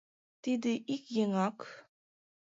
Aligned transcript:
—Тиде 0.43 0.73
ик 0.93 1.03
еҥак. 1.23 1.59